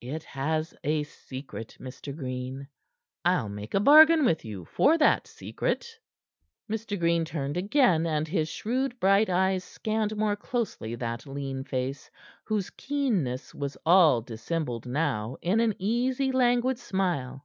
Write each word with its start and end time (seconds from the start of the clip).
It 0.00 0.22
has 0.22 0.76
a 0.84 1.02
secret, 1.02 1.76
Mr. 1.80 2.16
Green. 2.16 2.68
I'll 3.24 3.48
make 3.48 3.74
a 3.74 3.80
bargain 3.80 4.24
with 4.24 4.44
you 4.44 4.64
for 4.64 4.96
that 4.98 5.26
secret." 5.26 5.98
Mr. 6.70 6.96
Green 6.96 7.24
turned 7.24 7.56
again, 7.56 8.06
and 8.06 8.28
his 8.28 8.48
shrewd, 8.48 9.00
bright 9.00 9.28
eyes 9.28 9.64
scanned 9.64 10.16
more 10.16 10.36
closely 10.36 10.94
that 10.94 11.26
lean 11.26 11.64
face, 11.64 12.08
whose 12.44 12.70
keenness 12.70 13.52
was 13.56 13.76
all 13.84 14.20
dissembled 14.22 14.86
now 14.86 15.36
in 15.42 15.58
an 15.58 15.74
easy, 15.80 16.30
languid 16.30 16.78
smile. 16.78 17.44